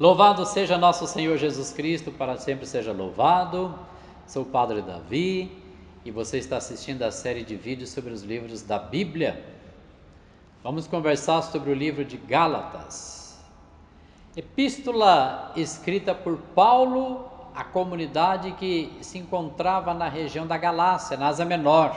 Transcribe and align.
Louvado 0.00 0.46
seja 0.46 0.78
nosso 0.78 1.06
Senhor 1.06 1.36
Jesus 1.36 1.70
Cristo, 1.70 2.10
para 2.10 2.38
sempre 2.38 2.64
seja 2.64 2.92
louvado. 2.92 3.78
Sou 4.26 4.42
o 4.42 4.46
Padre 4.46 4.80
Davi 4.80 5.52
e 6.02 6.10
você 6.10 6.38
está 6.38 6.56
assistindo 6.56 7.02
a 7.02 7.12
série 7.12 7.44
de 7.44 7.54
vídeos 7.54 7.90
sobre 7.90 8.10
os 8.10 8.22
livros 8.22 8.62
da 8.62 8.78
Bíblia. 8.78 9.44
Vamos 10.64 10.86
conversar 10.86 11.42
sobre 11.42 11.70
o 11.70 11.74
livro 11.74 12.06
de 12.06 12.16
Gálatas. 12.16 13.38
Epístola 14.34 15.52
escrita 15.56 16.14
por 16.14 16.38
Paulo 16.54 17.26
à 17.54 17.62
comunidade 17.62 18.52
que 18.52 18.96
se 19.02 19.18
encontrava 19.18 19.92
na 19.92 20.08
região 20.08 20.46
da 20.46 20.56
Galácia, 20.56 21.18
na 21.18 21.28
Ásia 21.28 21.44
Menor. 21.44 21.94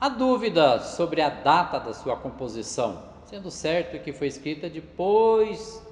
Há 0.00 0.08
dúvida 0.08 0.80
sobre 0.80 1.22
a 1.22 1.30
data 1.30 1.78
da 1.78 1.94
sua 1.94 2.16
composição, 2.16 3.04
sendo 3.26 3.48
certo 3.48 4.02
que 4.02 4.12
foi 4.12 4.26
escrita 4.26 4.68
depois 4.68 5.85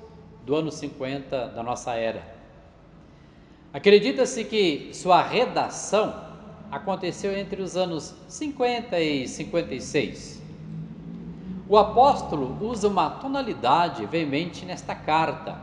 do 0.44 0.54
ano 0.54 0.70
50 0.70 1.48
da 1.48 1.62
nossa 1.62 1.94
era. 1.94 2.34
Acredita-se 3.72 4.44
que 4.44 4.90
sua 4.92 5.22
redação 5.22 6.14
aconteceu 6.70 7.36
entre 7.36 7.62
os 7.62 7.76
anos 7.76 8.14
50 8.28 9.00
e 9.00 9.26
56. 9.26 10.42
O 11.68 11.78
apóstolo 11.78 12.56
usa 12.60 12.88
uma 12.88 13.08
tonalidade 13.10 14.04
veemente 14.06 14.66
nesta 14.66 14.94
carta, 14.94 15.58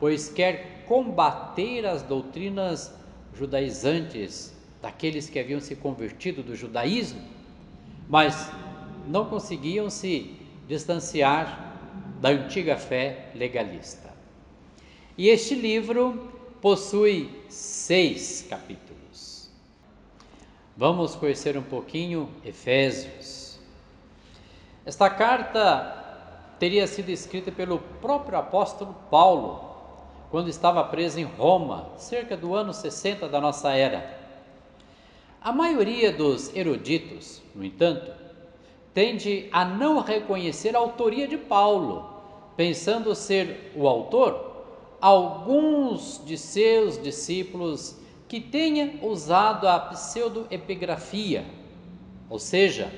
pois 0.00 0.28
quer 0.28 0.84
combater 0.86 1.86
as 1.86 2.02
doutrinas 2.02 2.94
judaizantes 3.34 4.54
daqueles 4.80 5.28
que 5.28 5.38
haviam 5.38 5.60
se 5.60 5.76
convertido 5.76 6.42
do 6.42 6.56
judaísmo, 6.56 7.20
mas 8.08 8.50
não 9.06 9.26
conseguiam 9.26 9.90
se 9.90 10.34
distanciar 10.66 11.78
da 12.20 12.30
antiga 12.30 12.76
fé 12.76 13.30
legalista. 13.34 14.13
E 15.16 15.28
este 15.28 15.54
livro 15.54 16.32
possui 16.60 17.30
seis 17.48 18.44
capítulos. 18.50 19.48
Vamos 20.76 21.14
conhecer 21.14 21.56
um 21.56 21.62
pouquinho 21.62 22.28
Efésios. 22.44 23.60
Esta 24.84 25.08
carta 25.08 26.56
teria 26.58 26.84
sido 26.88 27.10
escrita 27.10 27.52
pelo 27.52 27.78
próprio 28.00 28.36
apóstolo 28.36 28.92
Paulo, 29.08 29.72
quando 30.32 30.48
estava 30.48 30.82
preso 30.82 31.20
em 31.20 31.24
Roma, 31.24 31.92
cerca 31.96 32.36
do 32.36 32.52
ano 32.52 32.74
60 32.74 33.28
da 33.28 33.40
nossa 33.40 33.70
era. 33.70 34.18
A 35.40 35.52
maioria 35.52 36.10
dos 36.10 36.52
eruditos, 36.56 37.40
no 37.54 37.64
entanto, 37.64 38.10
tende 38.92 39.48
a 39.52 39.64
não 39.64 40.00
reconhecer 40.00 40.74
a 40.74 40.80
autoria 40.80 41.28
de 41.28 41.38
Paulo, 41.38 42.04
pensando 42.56 43.14
ser 43.14 43.70
o 43.76 43.86
autor 43.86 44.53
alguns 45.04 46.22
de 46.24 46.38
seus 46.38 46.96
discípulos 46.96 48.00
que 48.26 48.40
tenha 48.40 49.00
usado 49.02 49.68
a 49.68 49.78
pseudoepigrafia, 49.78 51.44
ou 52.30 52.38
seja, 52.38 52.90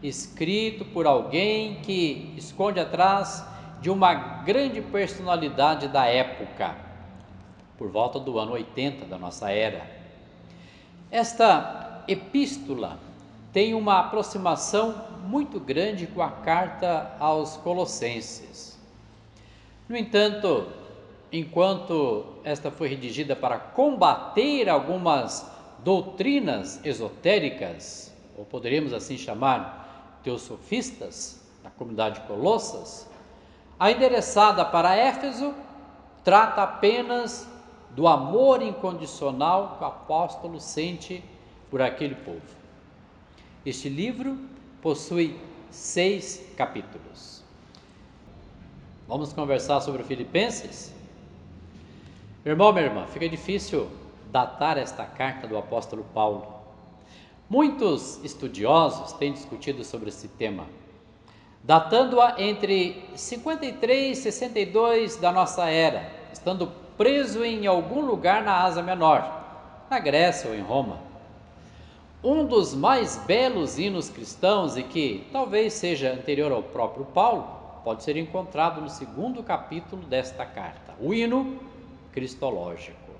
escrito 0.00 0.84
por 0.84 1.04
alguém 1.04 1.80
que 1.82 2.32
esconde 2.36 2.78
atrás 2.78 3.44
de 3.80 3.90
uma 3.90 4.14
grande 4.44 4.80
personalidade 4.80 5.88
da 5.88 6.06
época, 6.06 6.76
por 7.76 7.90
volta 7.90 8.20
do 8.20 8.38
ano 8.38 8.52
80 8.52 9.06
da 9.06 9.18
nossa 9.18 9.50
era. 9.50 9.84
Esta 11.10 12.04
epístola 12.06 13.00
tem 13.52 13.74
uma 13.74 13.98
aproximação 13.98 14.94
muito 15.26 15.58
grande 15.58 16.06
com 16.06 16.22
a 16.22 16.30
carta 16.30 17.16
aos 17.18 17.56
Colossenses. 17.56 18.78
No 19.88 19.96
entanto, 19.96 20.77
enquanto 21.30 22.38
esta 22.44 22.70
foi 22.70 22.88
redigida 22.88 23.36
para 23.36 23.58
combater 23.58 24.68
algumas 24.68 25.50
doutrinas 25.84 26.84
esotéricas, 26.84 28.14
ou 28.36 28.44
poderíamos 28.44 28.92
assim 28.92 29.16
chamar 29.16 30.20
teosofistas, 30.22 31.46
da 31.62 31.70
comunidade 31.70 32.20
de 32.20 32.26
Colossas, 32.26 33.08
a 33.78 33.90
endereçada 33.90 34.64
para 34.64 34.96
Éfeso 34.96 35.54
trata 36.24 36.62
apenas 36.62 37.48
do 37.90 38.06
amor 38.06 38.62
incondicional 38.62 39.76
que 39.76 39.84
o 39.84 39.86
apóstolo 39.86 40.60
sente 40.60 41.22
por 41.70 41.82
aquele 41.82 42.14
povo. 42.14 42.40
Este 43.64 43.88
livro 43.88 44.38
possui 44.80 45.38
seis 45.70 46.52
capítulos. 46.56 47.42
Vamos 49.06 49.32
conversar 49.32 49.80
sobre 49.80 50.02
Filipenses? 50.04 50.97
Irmão, 52.48 52.72
minha 52.72 52.86
irmã, 52.86 53.06
fica 53.06 53.28
difícil 53.28 53.90
datar 54.32 54.78
esta 54.78 55.04
carta 55.04 55.46
do 55.46 55.58
apóstolo 55.58 56.02
Paulo. 56.14 56.46
Muitos 57.46 58.24
estudiosos 58.24 59.12
têm 59.12 59.34
discutido 59.34 59.84
sobre 59.84 60.08
esse 60.08 60.28
tema, 60.28 60.64
datando-a 61.62 62.36
entre 62.38 63.04
53 63.14 64.16
e 64.16 64.22
62 64.22 65.16
da 65.16 65.30
nossa 65.30 65.68
era, 65.68 66.10
estando 66.32 66.72
preso 66.96 67.44
em 67.44 67.66
algum 67.66 68.00
lugar 68.00 68.42
na 68.42 68.64
Ásia 68.64 68.82
Menor, 68.82 69.30
na 69.90 69.98
Grécia 69.98 70.48
ou 70.48 70.56
em 70.56 70.62
Roma. 70.62 71.00
Um 72.24 72.46
dos 72.46 72.74
mais 72.74 73.22
belos 73.26 73.78
hinos 73.78 74.08
cristãos 74.08 74.74
e 74.74 74.82
que 74.82 75.28
talvez 75.30 75.74
seja 75.74 76.14
anterior 76.14 76.50
ao 76.50 76.62
próprio 76.62 77.04
Paulo, 77.04 77.46
pode 77.84 78.02
ser 78.02 78.16
encontrado 78.16 78.80
no 78.80 78.88
segundo 78.88 79.42
capítulo 79.42 80.02
desta 80.04 80.46
carta. 80.46 80.94
O 80.98 81.12
hino 81.12 81.68
cristológico. 82.18 83.12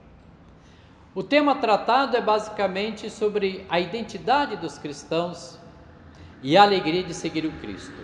O 1.14 1.22
tema 1.22 1.54
tratado 1.54 2.16
é 2.16 2.20
basicamente 2.20 3.09
sobre 3.09 3.64
a 3.69 3.78
identidade 3.78 4.56
dos 4.56 4.76
cristãos 4.76 5.56
e 6.42 6.56
a 6.56 6.64
alegria 6.64 7.04
de 7.04 7.14
seguir 7.14 7.47
o 7.47 7.53
Cristo. 7.60 7.94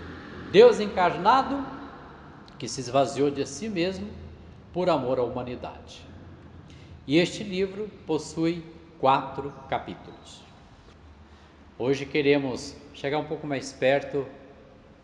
Deus 0.53 0.79
encarnado 0.79 1.67
que 2.61 2.69
se 2.69 2.81
esvaziou 2.81 3.29
de 3.29 3.45
si 3.45 3.69
mesmo 3.69 4.09
por 4.73 4.89
amor 4.89 5.19
à 5.19 5.25
humanidade. 5.25 6.01
E 7.09 7.19
este 7.19 7.43
livro 7.43 7.91
possui 8.07 8.65
quatro 9.01 9.53
capítulos. 9.69 10.43
Hoje 11.77 12.07
queremos 12.07 12.77
chegar 12.95 13.19
um 13.19 13.25
pouco 13.25 13.49
mais 13.49 13.73
perto 13.73 14.25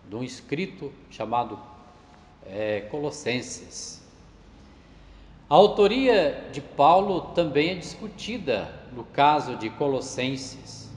de 0.09 0.15
um 0.15 0.23
escrito 0.23 0.93
chamado 1.11 1.59
é, 2.47 2.83
Colossenses. 2.93 4.00
A 5.51 5.57
autoria 5.57 6.45
de 6.53 6.61
Paulo 6.61 7.23
também 7.35 7.71
é 7.71 7.75
discutida 7.75 8.73
no 8.93 9.03
caso 9.03 9.57
de 9.57 9.69
Colossenses. 9.69 10.89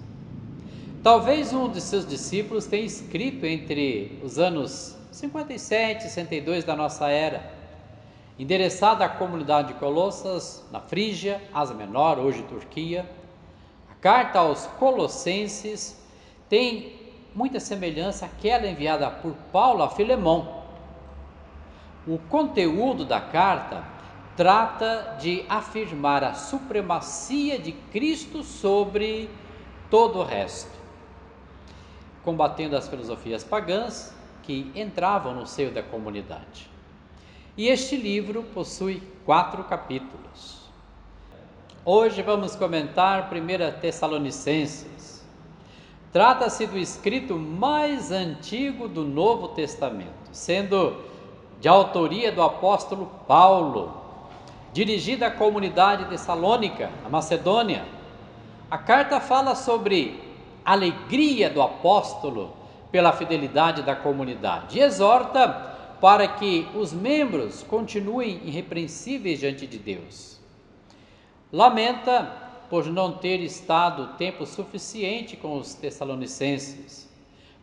Talvez 1.01 1.51
um 1.51 1.71
de 1.71 1.81
seus 1.81 2.05
discípulos 2.05 2.67
tenha 2.67 2.85
escrito 2.85 3.47
entre 3.47 4.21
os 4.23 4.37
anos 4.37 4.95
57 5.11 6.01
e 6.01 6.03
62 6.03 6.63
da 6.63 6.75
nossa 6.75 7.09
era, 7.09 7.51
endereçada 8.37 9.03
à 9.03 9.09
comunidade 9.09 9.69
de 9.69 9.73
Colossas, 9.79 10.63
na 10.71 10.79
Frígia, 10.79 11.41
Ásia 11.51 11.75
Menor, 11.75 12.19
hoje 12.19 12.43
Turquia. 12.43 13.09
A 13.89 13.95
carta 13.95 14.37
aos 14.37 14.67
Colossenses 14.77 15.99
tem 16.47 16.93
muita 17.33 17.59
semelhança 17.59 18.27
àquela 18.27 18.67
enviada 18.67 19.09
por 19.09 19.33
Paulo 19.51 19.81
a 19.81 19.89
Filemão. 19.89 20.61
O 22.05 22.19
conteúdo 22.19 23.03
da 23.03 23.19
carta 23.19 23.92
trata 24.35 25.17
de 25.19 25.45
afirmar 25.47 26.23
a 26.23 26.33
supremacia 26.33 27.59
de 27.59 27.71
Cristo 27.71 28.44
sobre 28.44 29.29
todo 29.89 30.19
o 30.19 30.23
resto, 30.23 30.71
combatendo 32.23 32.75
as 32.75 32.88
filosofias 32.88 33.44
pagãs 33.44 34.13
que 34.41 34.71
entravam 34.75 35.35
no 35.35 35.45
seio 35.45 35.71
da 35.71 35.83
comunidade. 35.83 36.69
E 37.55 37.67
este 37.67 37.95
livro 37.95 38.44
possui 38.44 39.03
quatro 39.25 39.63
capítulos. 39.65 40.63
Hoje 41.85 42.21
vamos 42.21 42.56
comentar 42.56 43.30
1 43.31 43.80
Tessalonicenses. 43.80 45.24
Trata-se 46.12 46.65
do 46.65 46.77
escrito 46.77 47.35
mais 47.35 48.12
antigo 48.12 48.88
do 48.88 49.03
Novo 49.03 49.50
Testamento, 49.50 50.30
sendo 50.31 51.03
de 51.59 51.68
autoria 51.68 52.31
do 52.31 52.41
apóstolo 52.41 53.06
Paulo, 53.27 54.02
dirigida 54.73 55.27
à 55.27 55.31
comunidade 55.31 56.05
tessalônica, 56.05 56.89
a 57.05 57.09
Macedônia. 57.09 57.85
A 58.69 58.77
carta 58.77 59.19
fala 59.19 59.53
sobre 59.53 60.19
a 60.65 60.71
alegria 60.73 61.49
do 61.49 61.61
apóstolo 61.61 62.53
pela 62.91 63.13
fidelidade 63.13 63.83
da 63.83 63.95
comunidade 63.95 64.79
e 64.79 64.81
exorta 64.81 65.47
para 66.01 66.27
que 66.27 66.67
os 66.75 66.91
membros 66.91 67.63
continuem 67.63 68.41
irrepreensíveis 68.43 69.39
diante 69.39 69.67
de 69.67 69.77
Deus. 69.77 70.39
Lamenta 71.51 72.41
por 72.69 72.87
não 72.87 73.13
ter 73.13 73.39
estado 73.41 74.17
tempo 74.17 74.45
suficiente 74.45 75.37
com 75.37 75.57
os 75.57 75.75
tessalonicenses, 75.75 77.07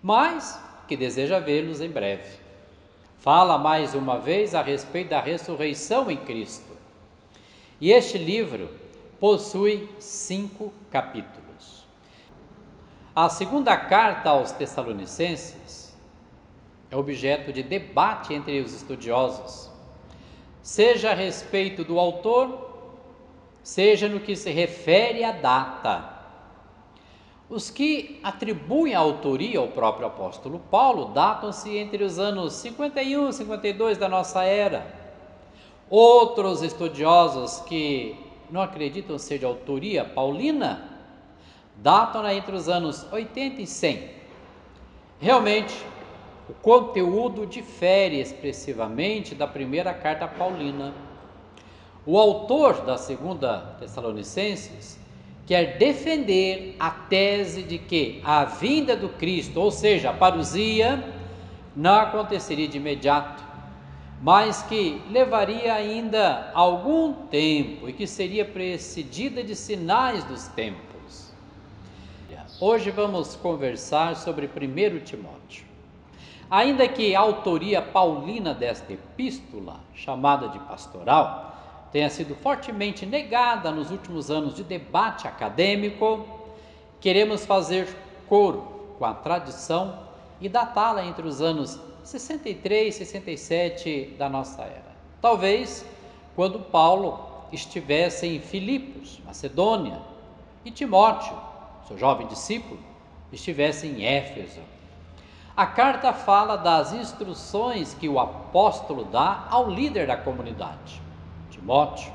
mas 0.00 0.62
que 0.86 0.96
deseja 0.96 1.40
vê-los 1.40 1.80
em 1.80 1.90
breve. 1.90 2.38
Fala 3.18 3.58
mais 3.58 3.94
uma 3.94 4.18
vez 4.18 4.54
a 4.54 4.62
respeito 4.62 5.10
da 5.10 5.20
ressurreição 5.20 6.10
em 6.10 6.16
Cristo. 6.16 6.69
E 7.80 7.90
este 7.90 8.18
livro 8.18 8.68
possui 9.18 9.88
cinco 9.98 10.70
capítulos. 10.90 11.86
A 13.16 13.28
segunda 13.30 13.74
carta 13.76 14.30
aos 14.30 14.52
Tessalonicenses 14.52 15.96
é 16.90 16.96
objeto 16.96 17.52
de 17.52 17.62
debate 17.62 18.34
entre 18.34 18.60
os 18.60 18.74
estudiosos, 18.74 19.70
seja 20.62 21.12
a 21.12 21.14
respeito 21.14 21.82
do 21.82 21.98
autor, 21.98 22.70
seja 23.62 24.08
no 24.08 24.20
que 24.20 24.36
se 24.36 24.50
refere 24.50 25.24
à 25.24 25.32
data. 25.32 26.18
Os 27.48 27.70
que 27.70 28.20
atribuem 28.22 28.94
a 28.94 28.98
autoria 28.98 29.58
ao 29.58 29.68
próprio 29.68 30.06
apóstolo 30.06 30.60
Paulo 30.70 31.06
datam-se 31.06 31.76
entre 31.76 32.04
os 32.04 32.18
anos 32.18 32.52
51 32.54 33.30
e 33.30 33.32
52 33.32 33.96
da 33.96 34.08
nossa 34.08 34.44
era. 34.44 34.99
Outros 35.90 36.62
estudiosos 36.62 37.58
que 37.66 38.14
não 38.48 38.62
acreditam 38.62 39.18
ser 39.18 39.40
de 39.40 39.44
autoria 39.44 40.04
paulina 40.04 40.88
datam-na 41.76 42.32
entre 42.32 42.54
os 42.54 42.68
anos 42.68 43.04
80 43.12 43.62
e 43.62 43.66
100. 43.66 44.08
Realmente, 45.18 45.74
o 46.48 46.52
conteúdo 46.54 47.44
difere 47.44 48.20
expressivamente 48.20 49.34
da 49.34 49.48
primeira 49.48 49.92
carta 49.92 50.28
paulina. 50.28 50.94
O 52.06 52.16
autor 52.16 52.82
da 52.82 52.96
segunda 52.96 53.76
Tessalonicenses 53.80 54.96
quer 55.44 55.76
defender 55.76 56.76
a 56.78 56.90
tese 56.90 57.64
de 57.64 57.78
que 57.78 58.20
a 58.24 58.44
vinda 58.44 58.94
do 58.94 59.08
Cristo, 59.08 59.60
ou 59.60 59.72
seja, 59.72 60.10
a 60.10 60.12
parousia, 60.12 61.02
não 61.74 61.96
aconteceria 61.96 62.68
de 62.68 62.76
imediato, 62.76 63.49
mas 64.20 64.62
que 64.62 65.00
levaria 65.10 65.72
ainda 65.72 66.50
algum 66.52 67.12
tempo 67.12 67.88
e 67.88 67.92
que 67.92 68.06
seria 68.06 68.44
precedida 68.44 69.42
de 69.42 69.56
sinais 69.56 70.22
dos 70.24 70.46
tempos. 70.48 70.90
Hoje 72.60 72.90
vamos 72.90 73.34
conversar 73.36 74.16
sobre 74.16 74.46
1 74.46 75.00
Timóteo. 75.04 75.64
Ainda 76.50 76.86
que 76.86 77.16
a 77.16 77.20
autoria 77.20 77.80
paulina 77.80 78.52
desta 78.52 78.92
epístola, 78.92 79.80
chamada 79.94 80.48
de 80.48 80.58
pastoral, 80.58 81.56
tenha 81.90 82.10
sido 82.10 82.34
fortemente 82.34 83.06
negada 83.06 83.70
nos 83.70 83.90
últimos 83.90 84.30
anos 84.30 84.54
de 84.54 84.62
debate 84.62 85.26
acadêmico, 85.26 86.28
queremos 87.00 87.46
fazer 87.46 87.88
coro 88.28 88.94
com 88.98 89.06
a 89.06 89.14
tradição 89.14 89.98
e 90.38 90.48
datá-la 90.48 91.06
entre 91.06 91.26
os 91.26 91.40
anos 91.40 91.80
63 92.10 92.94
e 92.94 92.98
67 92.98 94.14
da 94.18 94.28
nossa 94.28 94.62
era. 94.62 94.96
Talvez 95.20 95.86
quando 96.34 96.58
Paulo 96.58 97.46
estivesse 97.52 98.26
em 98.26 98.40
Filipos, 98.40 99.20
Macedônia, 99.24 100.00
e 100.64 100.70
Timóteo, 100.70 101.36
seu 101.86 101.96
jovem 101.96 102.26
discípulo, 102.26 102.80
estivesse 103.32 103.86
em 103.86 104.04
Éfeso. 104.04 104.60
A 105.56 105.66
carta 105.66 106.12
fala 106.12 106.56
das 106.56 106.92
instruções 106.92 107.94
que 107.94 108.08
o 108.08 108.18
apóstolo 108.18 109.04
dá 109.04 109.46
ao 109.50 109.70
líder 109.70 110.06
da 110.06 110.16
comunidade. 110.16 111.00
Timóteo, 111.50 112.12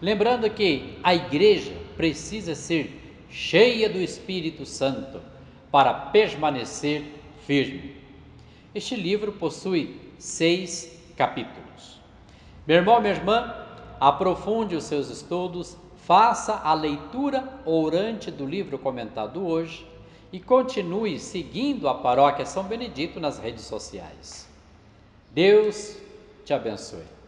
lembrando 0.00 0.48
que 0.50 0.98
a 1.02 1.14
igreja 1.14 1.72
precisa 1.96 2.54
ser 2.54 3.26
cheia 3.30 3.88
do 3.88 3.98
Espírito 3.98 4.66
Santo 4.66 5.20
para 5.70 5.92
permanecer 5.92 7.04
firme. 7.46 8.01
Este 8.74 8.96
livro 8.96 9.32
possui 9.32 10.00
seis 10.18 10.98
capítulos. 11.16 12.00
Meu 12.66 12.78
irmão, 12.78 13.00
minha 13.00 13.12
irmã, 13.12 13.54
aprofunde 14.00 14.74
os 14.74 14.84
seus 14.84 15.10
estudos, 15.10 15.76
faça 16.06 16.54
a 16.54 16.72
leitura 16.72 17.60
orante 17.66 18.30
do 18.30 18.46
livro 18.46 18.78
comentado 18.78 19.46
hoje 19.46 19.86
e 20.32 20.40
continue 20.40 21.18
seguindo 21.18 21.86
a 21.88 21.94
paróquia 21.94 22.46
São 22.46 22.64
Benedito 22.64 23.20
nas 23.20 23.38
redes 23.38 23.64
sociais. 23.64 24.48
Deus 25.30 25.96
te 26.44 26.54
abençoe. 26.54 27.21